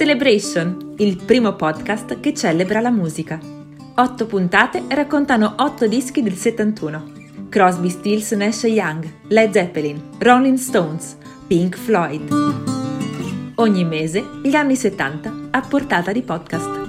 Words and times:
Celebration, 0.00 0.94
il 0.96 1.22
primo 1.22 1.56
podcast 1.56 2.20
che 2.20 2.32
celebra 2.32 2.80
la 2.80 2.88
musica. 2.88 3.38
Otto 3.96 4.24
puntate 4.24 4.82
raccontano 4.88 5.56
otto 5.58 5.86
dischi 5.86 6.22
del 6.22 6.36
71. 6.36 7.12
Crosby, 7.50 7.90
Stills, 7.90 8.30
Nash 8.30 8.62
Young, 8.62 9.06
Led 9.28 9.52
Zeppelin, 9.52 10.02
Rolling 10.18 10.56
Stones, 10.56 11.18
Pink 11.46 11.76
Floyd. 11.76 12.32
Ogni 13.56 13.84
mese 13.84 14.24
gli 14.42 14.54
anni 14.54 14.74
70 14.74 15.48
a 15.50 15.60
portata 15.60 16.12
di 16.12 16.22
podcast. 16.22 16.79